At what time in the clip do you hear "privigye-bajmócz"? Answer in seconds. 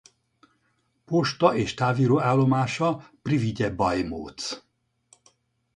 3.21-4.63